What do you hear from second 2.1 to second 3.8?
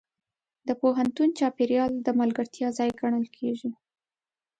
ملګرتیا ځای ګڼل کېږي.